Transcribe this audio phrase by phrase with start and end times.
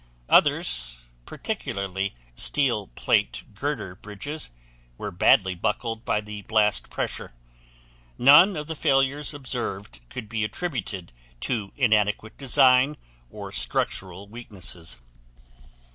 [0.29, 0.97] Others,
[1.27, 4.49] particularly steel plate girder bridges,
[4.97, 7.33] were badly buckled by the blast pressure.
[8.17, 12.97] None of the failures observed could be attributed to inadequate design
[13.29, 14.97] or structural weaknesses.